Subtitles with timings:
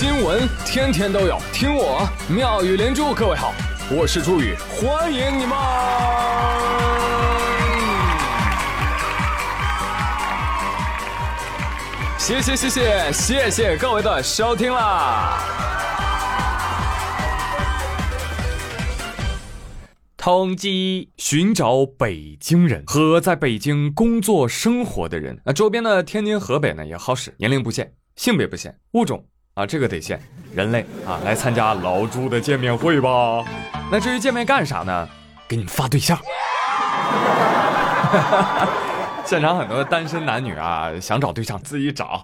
[0.00, 3.12] 新闻天天都有，听我妙语连珠。
[3.12, 3.52] 各位好，
[3.90, 5.54] 我是朱宇，欢迎你们！
[12.18, 15.38] 谢谢谢谢谢谢各位的收听啦！
[20.16, 29.22] 统计寻找北京人和在北京工作生活的人，那周边的天津、河北呢也好使，年龄不限，性别不限，物种。
[29.60, 30.18] 啊，这个得限
[30.54, 33.44] 人类啊，来参加老朱的见面会吧。
[33.90, 35.06] 那至于见面干啥呢？
[35.46, 36.18] 给你们发对象。
[39.26, 42.22] 现场很多单身男女啊，想找对象自己找。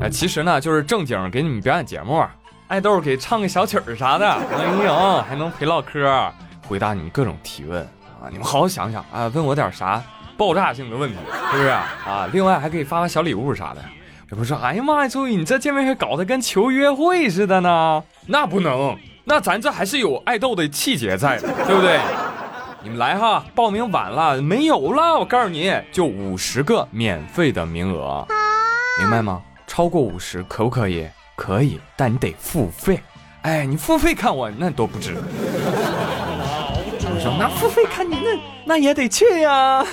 [0.00, 2.24] 哎，其实呢，就是正经给你们表演节目，
[2.68, 6.32] 爱豆给唱个小曲儿啥的，欢迎，还能陪唠嗑，
[6.68, 8.30] 回答你们各种提问啊。
[8.30, 10.00] 你们好好想想啊，问我点啥
[10.36, 11.16] 爆炸性的问题，
[11.50, 12.28] 是不是啊？
[12.32, 13.82] 另外还可以发发小礼物啥的。
[14.28, 15.08] 这不是，哎呀妈呀！
[15.08, 18.02] 周宇，你这见面会搞得跟求约会似的呢？
[18.26, 22.00] 那不能，那咱这还是有爱豆的气节在的，对不对？
[22.82, 28.26] 你们来哈，报名晚了没有了，我告诉你就五十个免费的名额，
[29.00, 29.40] 明白吗？
[29.66, 31.06] 超过五十可不可以？
[31.36, 33.00] 可以，但你得付费。
[33.42, 35.14] 哎，你付费看我那多不值。
[37.08, 39.84] 我说那付费看你那那也得去呀。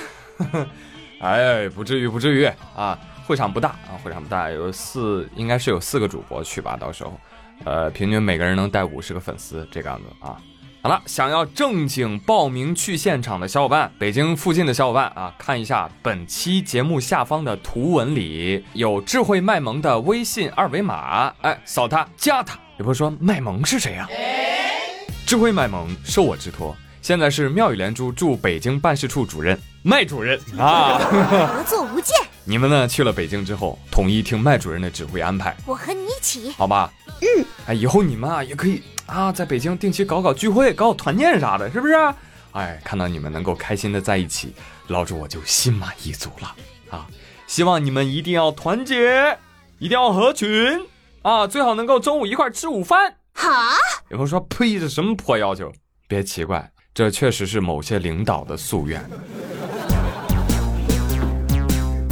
[1.22, 2.44] 哎，不至于，不至于
[2.74, 2.98] 啊。
[3.26, 7.18] 会场不大啊，会场不大，有四，应该是有四个主播去吧，到时候，
[7.64, 10.36] 呃，平均每个人能带五十个粉丝这个样子啊。
[10.82, 22.58] 好了，想要正经报名去现场的小伙伴，北京附近的小伙伴啊，看一下本期节目下方的图文里有智慧卖萌的微信二维码，哎，扫它加他。
[22.76, 24.06] 有朋友说卖萌是谁呀？
[25.24, 30.98] 智慧卖萌受我之托，现在是妙语连珠驻北京办事处主任麦主任啊，
[31.48, 32.14] 合作无间。
[32.46, 32.86] 你们呢？
[32.86, 35.56] 去了北京之后，统一听麦主任的指挥安排。
[35.66, 36.92] 我和你一起，好吧？
[37.20, 37.44] 嗯。
[37.66, 41.94] 哎，以后你们啊也可以啊，在北京定期搞搞聚会，搞搞团建啥的，是不是？
[42.52, 44.54] 哎，看到你们能够开心的在一起，
[44.88, 46.54] 老主我就心满意足了
[46.90, 47.06] 啊！
[47.46, 49.38] 希望你们一定要团结，
[49.78, 50.86] 一定要合群
[51.22, 51.46] 啊！
[51.46, 53.16] 最好能够中午一块吃午饭。
[53.32, 53.50] 好。
[54.10, 55.72] 有朋友说：“呸，这什么破要求？”
[56.06, 59.02] 别奇怪，这确实是某些领导的夙愿。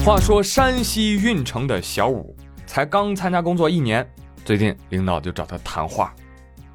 [0.04, 2.36] 话说山西运城的小五
[2.66, 4.04] 才刚参加工作一年，
[4.44, 6.12] 最近领导就找他谈话。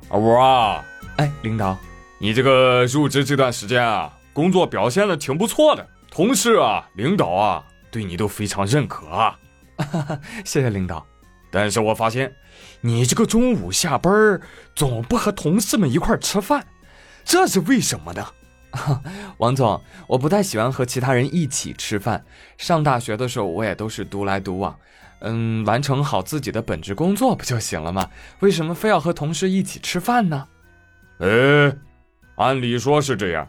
[0.07, 0.81] 二五啊，
[1.17, 1.77] 哎，领导，
[2.19, 7.61] 你这个入职这段时间啊，工作表现的挺不错的，同事啊、领导啊
[7.91, 9.37] 对你都非常认可啊。
[10.45, 11.05] 谢谢领导。
[11.51, 12.33] 但是我发现
[12.79, 14.39] 你这个中午下班
[14.73, 16.65] 总不和同事们一块吃饭，
[17.25, 18.25] 这是为什么呢？
[19.37, 22.23] 王总，我不太喜欢和其他人一起吃饭。
[22.57, 24.77] 上大学的时候，我也都是独来独往，
[25.19, 28.09] 嗯，完成好自己的本职工作不就行了吗？
[28.39, 30.47] 为什么非要和同事一起吃饭呢？
[31.19, 31.27] 哎，
[32.35, 33.47] 按理说是这样，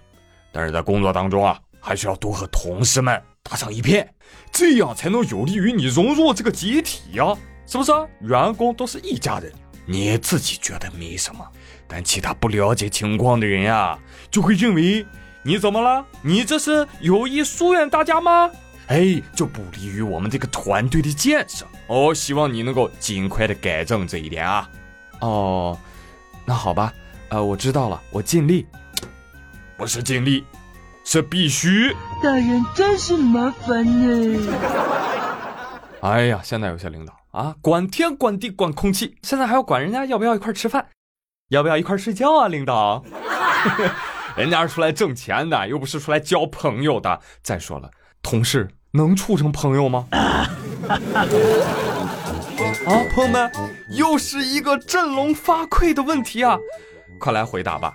[0.52, 4.08] 但是在工作当中啊，还是要多和同事们打成一片，
[4.52, 7.92] 这样才能有利于你融入这个集体呀，是不是？
[8.20, 9.52] 员工都是一家人，
[9.88, 11.44] 你自己觉得没什么。
[11.88, 13.98] 但其他不了解情况的人呀，
[14.30, 15.06] 就会认为
[15.42, 16.04] 你怎么了？
[16.20, 18.50] 你这是有意疏远大家吗？
[18.88, 22.12] 哎，就不利于我们这个团队的建设哦。
[22.14, 24.68] 希望你能够尽快的改正这一点啊。
[25.20, 25.78] 哦，
[26.44, 26.92] 那好吧，
[27.30, 28.66] 呃，我知道了，我尽力。
[29.76, 30.44] 不是尽力，
[31.04, 31.94] 是必须。
[32.22, 34.52] 大人真是麻烦呢。
[36.00, 40.88] 哎呀，现在有些领导啊，管天管地管空气，现在还要管人家要不要一块吃饭。
[41.50, 43.02] 要不要一块睡觉啊，领导？
[44.36, 47.20] 人家是出来挣钱的，又不是出来交朋友的。
[47.42, 47.90] 再说了，
[48.22, 50.06] 同事能处成朋友吗？
[52.86, 53.50] 啊，朋友们，
[53.90, 56.58] 又是一个振聋发聩的问题啊！
[57.18, 57.94] 快来回答吧！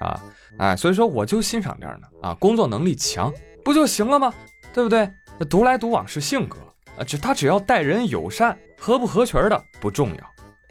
[0.00, 0.20] 啊，
[0.58, 3.32] 哎，所以说我就欣赏这样的啊，工作能力强
[3.64, 4.32] 不就行了吗？
[4.72, 5.10] 对不对？
[5.48, 6.58] 独来独往是性格
[6.98, 10.30] 啊，只他只要待人友善，合不合群的不重要。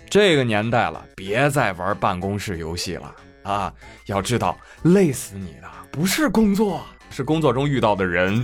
[0.10, 3.72] 这个年代了，别再玩办公室游戏了啊！
[4.08, 8.44] 要知道，累死你的不是工作，是工作中遇到的人。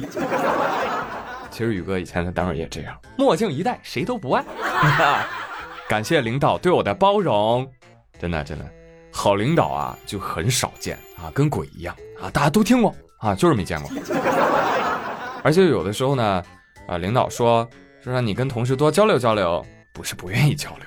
[1.50, 4.46] 其实宇哥以前在单位也这样，墨镜一戴，谁都不爱。
[5.90, 7.68] 感谢领导对我的包容，
[8.20, 8.66] 真的真的，
[9.12, 12.30] 好领导啊就很少见啊，跟鬼一样啊！
[12.30, 13.90] 大家都听过啊，就是没见过。
[15.44, 16.44] 而且有的时候呢，
[16.88, 17.68] 啊，领导说
[18.06, 20.86] 说让你跟同事多交流交流，不是不愿意交流。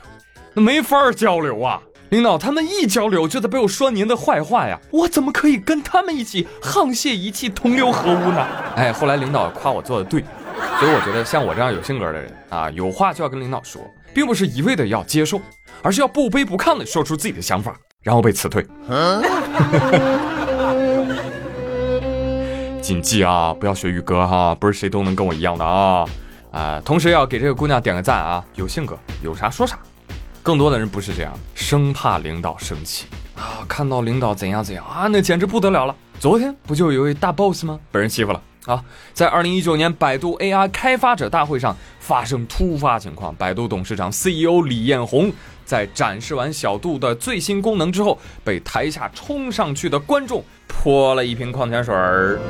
[0.54, 8.46] 那没法交流啊，领导他们一交流就在背后说您的坏话呀，我怎么可以跟他们一起沆瀣一气、同流合污呢？
[8.76, 10.22] 哎，后来领导夸我做的对，
[10.78, 13.82] 所以我觉得像我这样有性格的人啊，有话就要跟领导说，
[14.14, 15.40] 并不是一味的要接受，
[15.82, 18.64] 而是要不卑不亢的说出自己的想法，然后被辞退。
[22.80, 26.06] 谨记啊，不要学宇哥哈，不是谁都能跟我一样的啊。
[26.50, 29.78] 啊，同时要给这个姑娘点个赞啊，有性格，有啥说啥。
[30.42, 33.06] 更多的人不是这样，生怕领导生气
[33.36, 35.94] 啊，看到领导怎样怎样啊，那简直不得了了。
[36.18, 37.78] 昨天不就有一位大 boss 吗？
[37.92, 38.82] 被人欺负了啊！
[39.12, 45.30] 在二零一九年百度 AI 开发者大会上发生突发情况，百度董事长 CEO 李彦宏
[45.64, 52.40] 在展示完小度的最新功能之后，被台下冲上去的观众泼了一瓶矿泉水儿，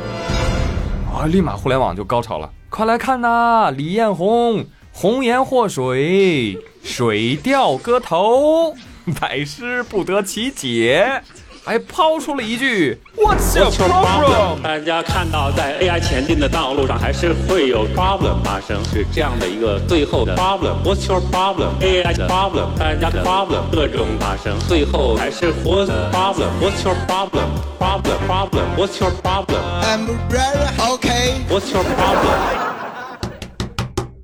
[1.13, 4.67] 啊，立马互联网就高潮了，快来看呐，李彦宏。
[4.93, 8.75] 红颜祸水，水调歌头，
[9.21, 11.23] 百思不得其解，
[11.69, 14.63] 还抛出了一句 What's your problem？
[14.63, 20.83] 大家看到，在 AI 前进的道路上，还是会有 problem 发生，是这样的一个最后的 problem。
[20.83, 31.35] What's your problem？AI 的 problem，大家的 problem 各种发生，最后还是 What's problem？What's your problem？Problem，problem，What's your problem？I'm very okay。
[31.51, 32.39] What's your problem？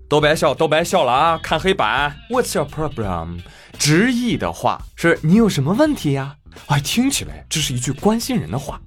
[0.08, 1.38] 都别笑，都别笑了啊！
[1.43, 3.41] 看黑板，What's your problem？
[3.79, 6.37] 直译的话是你有什么问题呀？
[6.66, 8.80] 哎，听起来这是一句关心人的话，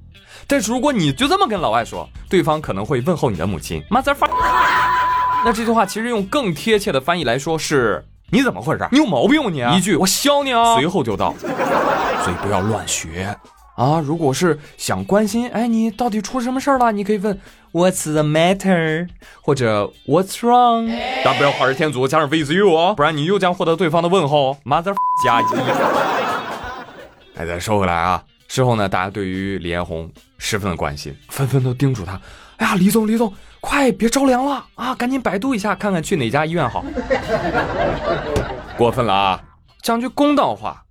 [0.47, 4.15] 但是如果你就这么跟老外说，对方可能会问候你的母亲，Mother。
[5.45, 8.87] 那这句话其实用更贴切的翻译来说是：你怎么回事？
[8.91, 9.77] 你有毛病吗你？
[9.77, 10.75] 一句我削你啊！
[10.75, 13.37] 随后就到，所以不要乱学。
[13.75, 16.91] 啊，如果是想关心，哎，你到底出什么事儿了？
[16.91, 17.39] 你可以问
[17.71, 19.07] What's the matter，
[19.43, 20.91] 或者 What's wrong？
[21.23, 25.45] 但不要画着天足加上 with you 哦，不然你又将获得对方的问候 mother 加一。
[27.37, 32.19] 哎，再说回来啊，事后呢，大家对于李彦宏十分的关心，纷纷都叮嘱他：
[32.57, 36.83] 哎呀，李总，李总，快别着凉了啊，赶紧百度一下，看看去哪家医院好。
[38.77, 39.43] 过分了啊！
[39.81, 40.83] 讲句公道话。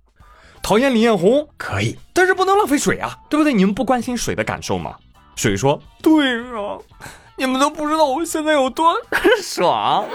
[0.63, 3.53] 讨厌李彦宏可以，但是不能浪费水啊，对不对？
[3.53, 4.95] 你们不关心水的感受吗？
[5.35, 6.77] 水说：“对啊，
[7.37, 8.93] 你们都不知道我现在有多
[9.41, 10.05] 爽。”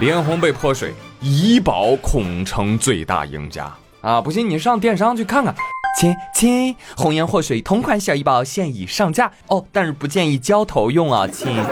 [0.00, 3.70] 李彦宏被泼水，怡宝恐成最大赢家
[4.08, 4.22] 啊！
[4.22, 5.54] 不信你上电商去看看。
[6.00, 11.62] 亲亲，红颜祸水同款小怡宝现已上架哦，但是不建议浇头用啊，亲。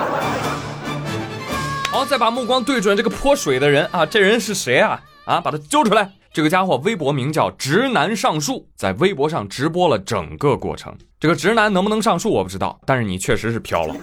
[1.90, 5.00] 好，再把目光对准这个泼水的人啊，这人是谁啊？
[5.24, 6.12] 啊，把他揪出来。
[6.30, 10.94] 这个家伙微博名叫直男上树，在微博上直播了整个过程。
[11.18, 13.94] 这个直男能不能上树我不知道，但是你确实是飘了。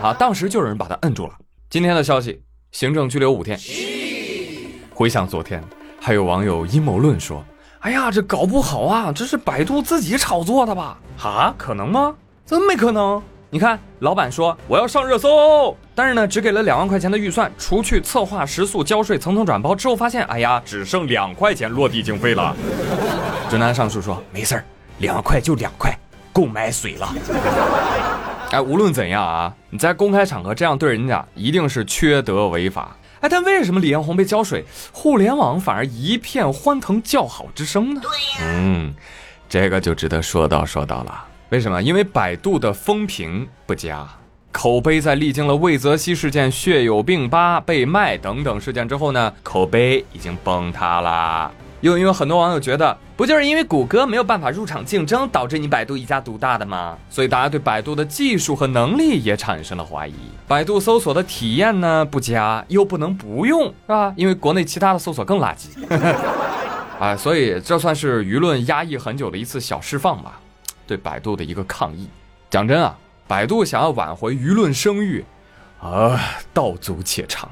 [0.00, 1.32] 啊，当时就有人把他摁住了。
[1.68, 2.40] 今天的消息，
[2.70, 3.58] 行政拘留五天。
[4.94, 5.60] 回想昨天，
[6.06, 7.44] 还有网友阴谋论说
[7.82, 10.96] ：“哎呀，这搞不好啊，这是百度自己炒作的吧？
[11.20, 12.14] 啊，可能吗？
[12.46, 13.20] 真没可能？”
[13.50, 22.54] 你看，老板说我要上热搜，但是呢，只给了两万块钱的预算，除去策划、食宿、交税、层层转包之后，发现，哎呀，只剩两块钱落地经费了。
[23.50, 24.64] 直男上述说没事儿，
[24.98, 25.92] 两块就两块，
[26.32, 27.12] 够买水了。
[28.52, 32.96] 哎，无论怎样啊，你在公开场合这样对人家，一定是缺德违法。
[33.26, 38.00] 哎，但为什么李彦宏被浇水，互联网反而一片欢腾叫好之声呢？
[38.40, 38.94] 嗯，
[39.48, 41.24] 这个就值得说道说道了。
[41.48, 41.82] 为什么？
[41.82, 44.08] 因为百度的风评不佳，
[44.52, 51.50] 口碑在历经了魏则西事件、血友病吧被卖等等事件之后呢，口碑已经崩塌啦。
[51.80, 56.96] 又因为很多网友觉得，不就是因为谷歌没有办法入场竞争，导致你百度一家独大的吗？
[57.10, 60.14] 所以大家对百度的技术和能力也产生了怀疑。
[60.48, 64.12] 百度搜索的体验呢不佳，又不能不用，是吧？
[64.16, 65.68] 因为国内其他的搜索更垃圾。
[66.98, 70.40] 啊，所以这算是舆论压抑很久的一次小释放吧。
[70.86, 72.08] 对百度的一个抗议，
[72.48, 75.24] 讲真啊，百度想要挽回舆论声誉，
[75.80, 76.18] 啊，
[76.54, 77.50] 道阻且长！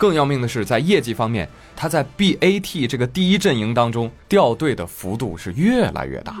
[0.00, 6.34] 更要命的是，在业绩方面，它在 BAT 这个第一阵营当中掉队的幅度是越来越大。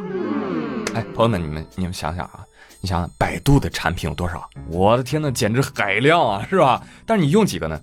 [0.94, 2.40] 哎，朋友们，你们你们想想啊，
[2.80, 4.48] 你想想百度的产品有多少？
[4.66, 6.82] 我的天呐，简直海量啊，是吧？
[7.04, 7.78] 但是你用几个呢？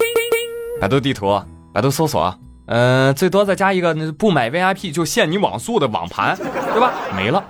[0.81, 1.39] 百度地图、
[1.72, 6.91] 百度搜索，嗯，最多再加一个不买 VIP 就限你网速的网盘，对吧？
[7.15, 7.46] 没了。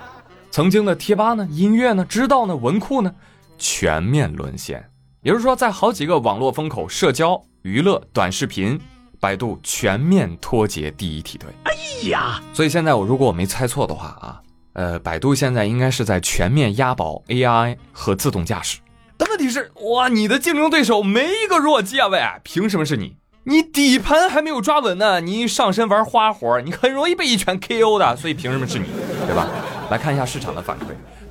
[0.51, 3.15] 曾经的贴吧呢，音乐呢，知道呢，文库呢，
[3.57, 4.83] 全面沦陷。
[5.23, 8.79] 也就是说，在好几个网络风口，社交、娱乐、短视频，
[9.19, 11.49] 百度全面脱节第一梯队。
[11.63, 11.73] 哎
[12.07, 18.79] 呀，所以现在我如果我没猜错的话啊，呃，百度现在应该是在全面押宝 AI 和自动驾驶。
[19.17, 23.17] 但问题是，哇，你的竞争对手没一个弱鸡啊，喂，凭什么是你？
[23.43, 28.15] 你底盘还没有抓稳呢，你上身玩花活，你很容易被一拳 KO 的。
[28.15, 28.85] 所以凭什么是你，
[29.25, 29.45] 对吧？
[29.91, 30.83] 来看一下市场的反馈，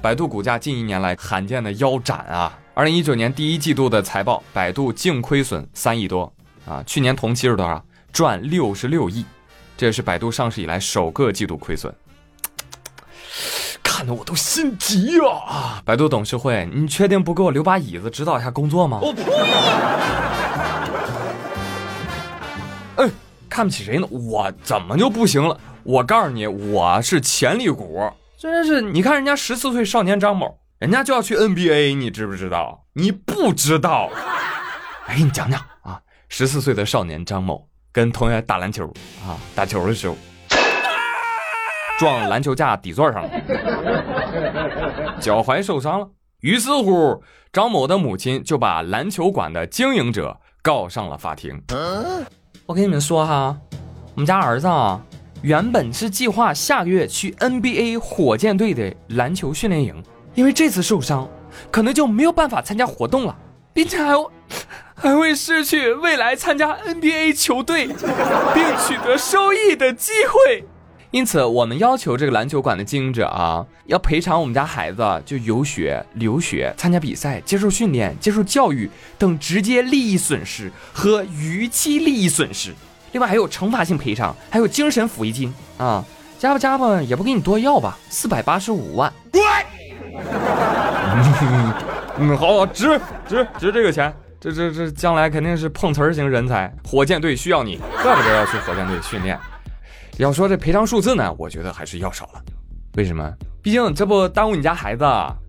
[0.02, 6.30] 百度股价近一年来罕见的腰斩啊，二零一九年第一季度的财报，百度净亏损三亿多
[6.66, 7.82] 啊，去年同期是多少？
[8.12, 9.24] 赚六十六亿，
[9.78, 11.90] 这也是百度上市以来首个季度亏损。
[13.82, 15.80] 看得我都心急啊！
[15.86, 19.00] 百度董事会，你确定不给我留把椅子指导一下工作吗？
[19.00, 19.22] 我呸！
[23.02, 23.10] 哎，
[23.48, 24.06] 看不起谁呢？
[24.10, 25.58] 我怎么就不行了？
[25.82, 28.02] 我告诉你，我是潜力股，
[28.36, 28.82] 真是！
[28.82, 32.84] 你看人家十四岁少年张某，人家就要去 NBA，你知不知道？
[32.92, 34.10] 你不知道？
[35.06, 35.98] 哎，你讲讲啊！
[36.28, 38.86] 十四岁的少年张某跟同学打篮球
[39.26, 40.14] 啊，打球的时候。
[41.98, 43.30] 撞篮球架底座上了，
[45.18, 46.06] 脚踝受伤了。
[46.40, 51.58] 于是乎，张某的母亲就把篮球馆的经营者告上了法庭。
[52.66, 53.56] 我跟你们说哈，
[54.14, 55.00] 我们家儿子啊，
[55.40, 60.04] 原本是计划下个月去 NBA 火箭队的篮球训练营，
[60.36, 61.28] 因为这次受伤，
[61.72, 63.36] 可能就没有办法参加活动了，
[63.72, 64.12] 并且还
[64.94, 70.64] 还会失去未来参加 NBA 球队并取得收益的机会。
[71.10, 82.74] 因此，我们要求这个篮球馆的经营者啊，要赔偿我们家孩子就游学、留学、参加比赛、接受训练、接受教育等直接利益损失和逾期利益损失。
[83.12, 86.04] 另外还有惩罚性赔偿，还有精神抚慰金啊，
[86.38, 89.10] 加吧加吧也不给你多要吧，四百八十五万。
[92.18, 99.38] 嗯，好，值值值这个钱，这这这将来肯定是碰瓷儿型人才，火箭队需要你，怪不得要去火箭队训练。
[100.18, 102.40] 要说这赔偿数字呢，我觉得还是要少了。
[102.96, 103.30] 为什么？
[103.62, 105.04] 毕竟这不耽误你家孩子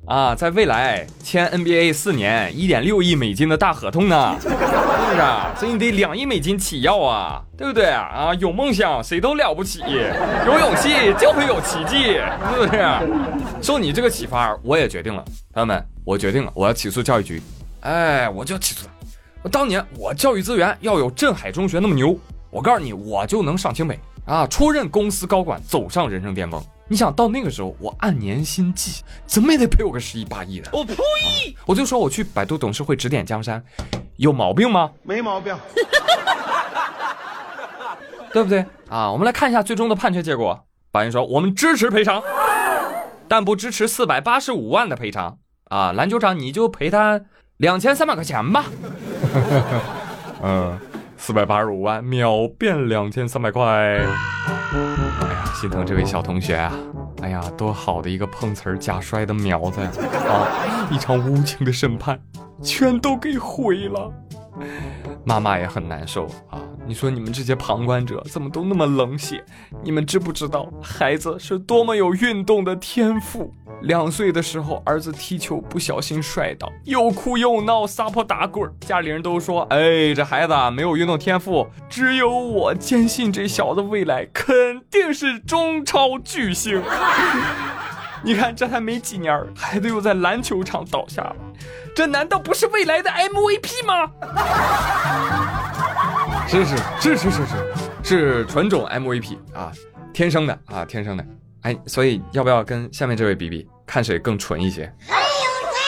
[0.06, 5.60] 啊，在未来签 NBA 四年一点六亿美金的大合同呢，是不是？
[5.60, 8.34] 所以你得两亿美金起要啊，对不对啊？
[8.39, 12.20] 有梦想谁都了不起，有勇气就会有奇迹，
[12.51, 13.62] 是不是？
[13.62, 15.24] 受你这个启发，我也决定了，
[15.54, 17.42] 朋友们，我决定了，我要起诉教育局。
[17.80, 19.50] 哎，我就要起诉他。
[19.50, 22.18] 当年我教育资源要有镇海中学那么牛，
[22.51, 23.98] 我告诉你，我就能上清北。
[24.25, 24.46] 啊！
[24.48, 26.62] 出任公司高管，走上人生巅峰。
[26.88, 30.70] 你想到那个时候，我按年薪计，怎么也得赔我个十亿八亿的。
[30.72, 30.96] 我呸！
[31.65, 33.62] 我就说我去百度董事会指点江山，
[34.15, 34.91] 有毛病吗？
[35.03, 35.53] 没毛病，
[38.32, 38.65] 对不对？
[38.89, 40.65] 啊，我们来看一下最终的判决结果。
[40.91, 42.24] 法院说，我们支持赔偿，
[43.27, 45.38] 但不支持四百八十五万的赔偿。
[45.65, 47.20] 啊，篮球场你就赔他
[47.58, 48.63] 两千三百块钱吧。
[50.41, 50.79] 嗯。
[51.20, 54.00] 四百八十五万秒变两千三百块，
[55.60, 56.72] 心疼这位小同学啊！
[57.24, 59.90] 哎呀，多好的一个碰瓷儿假摔的苗子呀！
[60.30, 62.20] 啊，一场无情的审判，
[62.62, 64.14] 全都给毁了。
[65.28, 66.58] 妈妈也很难受啊！
[66.88, 69.44] 你说你们这些旁观者怎么都那么冷血？
[69.84, 73.54] 你们知不知道孩子是多么有运动的天赋？
[73.82, 86.82] 两岁的时候，儿子踢球不小心摔倒，又哭又闹，撒泼打滚，家里人都说：“哎，这孩子没有运动天赋。”只有我坚信这小子未来肯定是中超巨星。
[88.24, 91.36] 你看，这还没几年，孩子又在篮球场倒下了，
[91.98, 94.08] 这难道不是未来的 MVP 吗？
[96.48, 97.74] 是是是是是是，
[98.04, 99.72] 是纯种 MVP 啊，
[100.13, 101.25] 天生的啊，天生的。
[101.63, 104.94] 哎，所以要不要跟下面这位比比，看谁更纯一些？
[105.08, 105.22] 还有
[105.74, 105.80] 谁？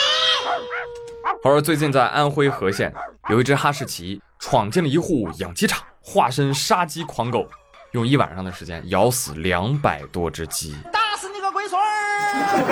[1.44, 2.92] 话说最近在安徽和县，
[3.28, 7.46] 有一只哈士奇闯进了一户养鸡场，化身杀鸡狂狗，
[7.92, 10.74] 用一晚上的时间咬死两百多只鸡。
[10.92, 11.86] 打死你个龟孙儿！
[12.32, 12.66] 天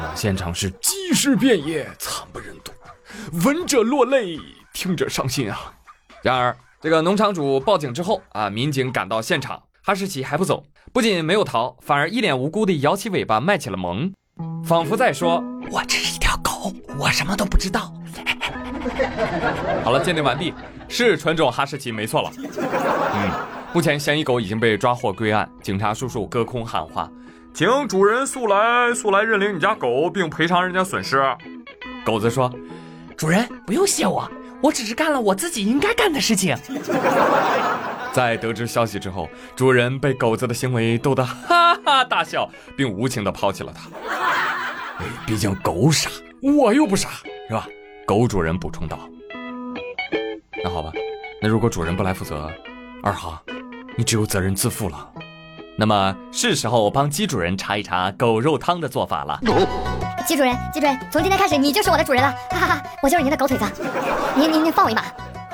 [0.00, 2.72] 哪，现场是鸡尸遍野，惨不忍睹，
[3.44, 4.38] 闻者落泪，
[4.72, 5.72] 听者伤心啊！
[6.22, 10.64] 然而，这个农场主报警之后啊，民警赶到现场，哈士奇还不走。
[10.92, 14.12] 不仅没有逃，反而一脸无辜地摇起尾巴卖起了萌，
[14.64, 17.92] 仿佛在说：“我只是一条狗，我什么都不知道。
[19.84, 20.54] ”好了，鉴定完毕，
[20.88, 22.30] 是纯种哈士奇，没错了。
[22.38, 23.30] 嗯，
[23.72, 27.10] 目前嫌疑狗已经被抓获归案，警察叔叔隔空喊话
[27.56, 31.22] ：“请主人速来，速来认领你家狗，并赔偿人家损失。”
[32.04, 32.52] 狗子说
[33.16, 36.54] ：“主人不用谢我，我只是干了我自己应该干的事情。”
[38.12, 42.46] 在得知消息之后，主人被狗子的行为逗得哈哈大笑，
[42.76, 43.88] 并无情地抛弃了它。
[44.98, 46.10] 哎，毕竟狗傻，
[46.42, 47.08] 我又不傻，
[47.48, 47.66] 是吧？
[48.06, 49.08] 狗主人补充道。
[50.62, 50.92] 那好吧，
[51.40, 52.52] 那如果主人不来负责，
[53.02, 53.42] 二哈，
[53.96, 55.10] 你只有责任自负了。
[55.78, 59.38] 那么是时候帮鸡主人查一查狗肉汤的做法了。
[60.26, 62.82] 鸡主人，鸡主人，从今天开始你就是我的主人了， 哈哈哈！
[63.02, 63.64] 我就是您的狗腿子，
[64.34, 65.02] 您您您放我一马。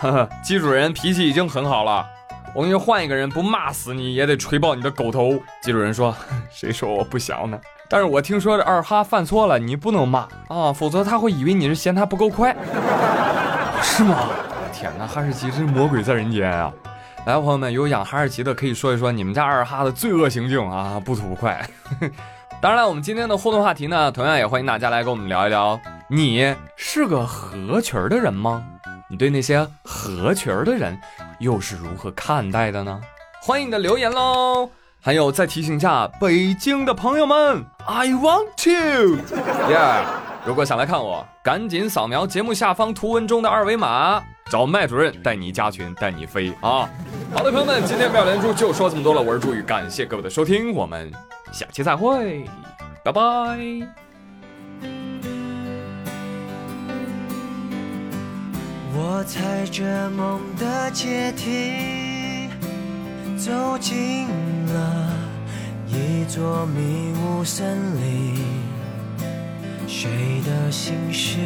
[0.01, 2.07] 呵呵，鸡主人脾气已经很好了。
[2.55, 5.33] 我给你换一个人，不骂死你也得锤爆你的狗头。
[5.63, 6.15] 鸡主人说
[6.53, 7.59] ：“谁说我不祥呢？
[7.89, 12.55] 但是我听说这二哈犯错了，你不能骂啊，否则他会以为你是嫌他不够快，
[13.83, 14.29] 是吗？
[14.73, 16.73] 天哪，哈士奇真是魔鬼在人间啊！
[17.25, 21.65] 来，朋友们，有养哈士奇的可以说一说你们家二哈的罪恶行径啊，不吐不快。
[22.61, 28.65] 当然了，我们今天的互动话题呢，同样也欢迎大家来跟我们聊一聊，你是个合群的人吗？
[29.09, 30.99] 你对那些合群的人
[31.39, 33.01] 又是如何看待的呢？
[33.41, 34.69] 欢迎你的留言喽！
[35.01, 40.03] 还有再提醒一下北京的朋友们，I want to，yeah！
[40.45, 44.21] 如果想来看我，赶紧扫描节目下方图文中的二维码。
[44.51, 46.89] 找麦主任带你加群，带你飞啊！
[47.33, 49.23] 好的，朋友们，今天妙连珠就说这么多了。
[49.23, 51.11] 我是朱宇，感谢各位的收听，我们
[51.53, 52.45] 下期再会，
[53.03, 53.23] 拜拜。
[58.95, 62.49] 我踩着梦的阶梯，
[63.39, 64.29] 走进
[64.67, 65.09] 了
[65.89, 68.37] 一座迷雾森林，
[69.89, 70.11] 谁
[70.45, 71.39] 的心事？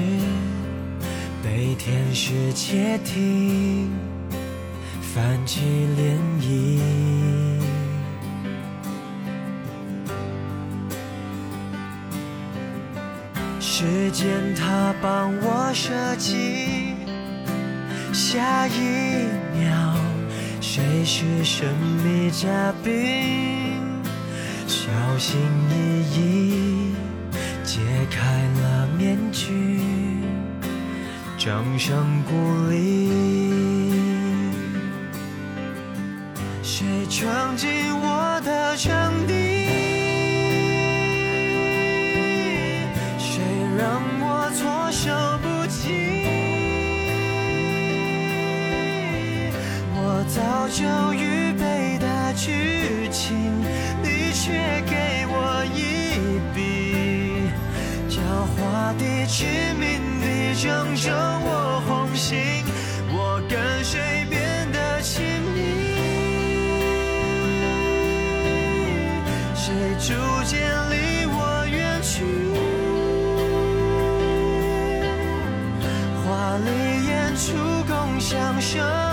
[1.47, 3.89] 被天使窃听，
[5.01, 5.61] 泛起
[5.97, 6.81] 涟漪。
[13.61, 16.97] 时间它帮我设计，
[18.13, 19.95] 下一秒
[20.61, 21.69] 谁是神
[22.03, 24.03] 秘嘉宾？
[24.67, 26.93] 小心翼翼
[27.63, 27.79] 揭
[28.11, 30.06] 开了面具。
[31.47, 32.33] 掌声鼓
[32.71, 33.09] 励，
[36.61, 39.33] 谁闯进我的场地？
[43.17, 43.39] 谁
[43.79, 46.27] 让我措手不及？
[49.95, 51.15] 我早就
[58.87, 59.45] 大地之
[59.81, 62.39] 名，地正中我红心，
[63.11, 65.25] 我跟谁变得亲
[65.57, 65.59] 密？
[69.57, 72.23] 谁逐渐离我远去？
[76.25, 76.69] 华丽
[77.09, 77.57] 演出，
[77.89, 79.06] 共享生。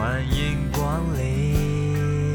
[0.00, 2.34] 欢迎光临。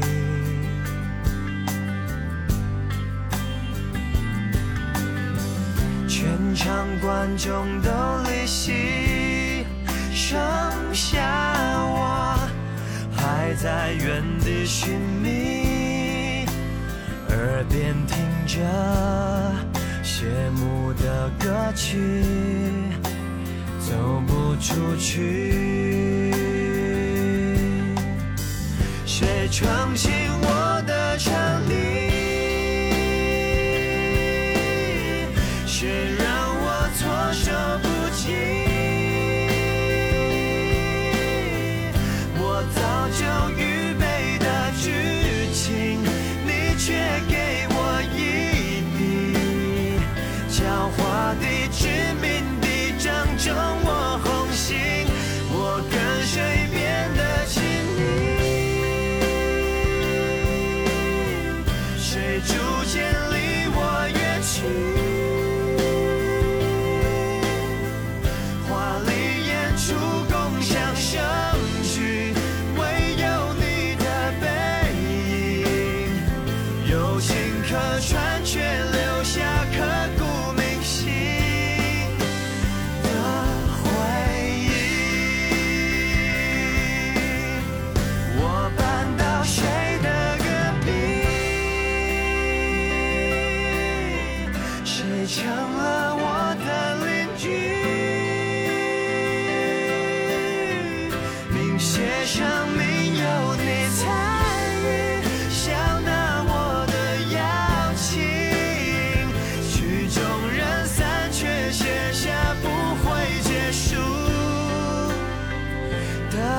[6.06, 6.86] 全场。
[7.00, 7.90] 观众都
[8.24, 9.66] 离席，
[10.12, 10.38] 剩
[10.92, 11.20] 下
[11.88, 12.38] 我
[13.12, 16.46] 还在原地寻觅，
[17.30, 18.56] 耳边听着
[20.02, 22.22] 谢幕的歌曲，
[23.80, 26.15] 走不出去，
[29.48, 31.32] 闯进我的场
[31.68, 31.74] 地？
[35.66, 36.26] 是让
[36.58, 37.52] 我措手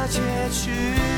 [0.10, 1.17] 结局。